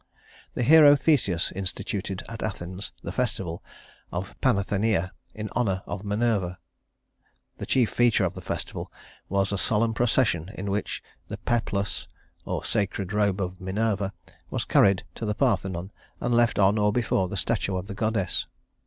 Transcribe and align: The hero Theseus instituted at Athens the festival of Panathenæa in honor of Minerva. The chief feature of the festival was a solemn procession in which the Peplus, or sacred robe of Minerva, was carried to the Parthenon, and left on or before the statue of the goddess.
The 0.55 0.63
hero 0.63 0.95
Theseus 0.95 1.51
instituted 1.51 2.23
at 2.27 2.41
Athens 2.41 2.91
the 3.03 3.11
festival 3.11 3.63
of 4.11 4.33
Panathenæa 4.41 5.11
in 5.35 5.47
honor 5.51 5.83
of 5.85 6.03
Minerva. 6.03 6.57
The 7.59 7.67
chief 7.67 7.91
feature 7.91 8.25
of 8.25 8.33
the 8.33 8.41
festival 8.41 8.91
was 9.29 9.51
a 9.51 9.59
solemn 9.59 9.93
procession 9.93 10.49
in 10.55 10.71
which 10.71 11.03
the 11.27 11.37
Peplus, 11.37 12.07
or 12.45 12.65
sacred 12.65 13.13
robe 13.13 13.39
of 13.39 13.61
Minerva, 13.61 14.11
was 14.49 14.65
carried 14.65 15.03
to 15.13 15.25
the 15.27 15.35
Parthenon, 15.35 15.91
and 16.19 16.33
left 16.33 16.57
on 16.57 16.79
or 16.79 16.91
before 16.91 17.27
the 17.27 17.37
statue 17.37 17.75
of 17.77 17.85
the 17.85 17.93
goddess. 17.93 18.47